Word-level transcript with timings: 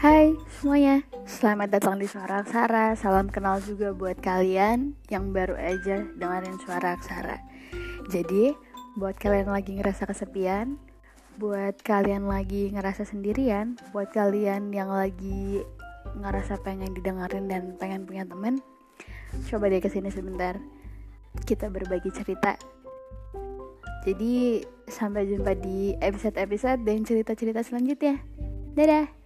Hai 0.00 0.32
semuanya, 0.56 1.04
selamat 1.28 1.76
datang 1.76 2.00
di 2.00 2.08
Suara 2.08 2.40
Aksara 2.40 2.96
Salam 2.96 3.28
kenal 3.28 3.60
juga 3.60 3.92
buat 3.92 4.16
kalian 4.16 4.96
yang 5.12 5.36
baru 5.36 5.52
aja 5.60 6.08
dengerin 6.16 6.56
Suara 6.64 6.96
Aksara 6.96 7.36
Jadi, 8.08 8.48
buat 8.96 9.20
kalian 9.20 9.52
lagi 9.52 9.76
ngerasa 9.76 10.08
kesepian 10.08 10.80
Buat 11.36 11.84
kalian 11.84 12.24
lagi 12.32 12.72
ngerasa 12.72 13.04
sendirian 13.04 13.76
Buat 13.92 14.16
kalian 14.16 14.72
yang 14.72 14.88
lagi 14.88 15.60
ngerasa 16.16 16.64
pengen 16.64 16.96
didengarin 16.96 17.44
dan 17.52 17.76
pengen 17.76 18.08
punya 18.08 18.24
temen 18.24 18.64
Coba 19.52 19.68
deh 19.68 19.84
ke 19.84 19.92
sini 19.92 20.08
sebentar. 20.08 20.56
Kita 21.44 21.68
berbagi 21.68 22.08
cerita. 22.08 22.56
Jadi, 24.02 24.64
sampai 24.88 25.28
jumpa 25.28 25.54
di 25.60 25.92
episode-episode 26.00 26.82
dan 26.88 27.04
cerita-cerita 27.04 27.60
selanjutnya. 27.62 28.18
Dadah! 28.74 29.19